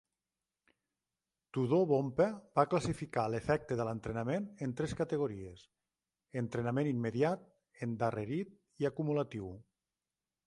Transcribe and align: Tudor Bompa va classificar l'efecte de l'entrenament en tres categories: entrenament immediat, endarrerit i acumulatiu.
Tudor 1.55 1.83
Bompa 1.91 2.25
va 2.59 2.63
classificar 2.71 3.25
l'efecte 3.33 3.77
de 3.81 3.85
l'entrenament 3.89 4.47
en 4.67 4.73
tres 4.79 4.95
categories: 5.01 5.63
entrenament 6.41 6.89
immediat, 6.93 7.43
endarrerit 7.87 8.57
i 8.85 8.89
acumulatiu. 8.91 9.53